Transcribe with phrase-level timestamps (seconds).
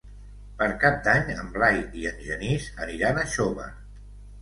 [0.61, 3.73] Per Cap d'Any en Blai i en Genís aniran a Xóvar.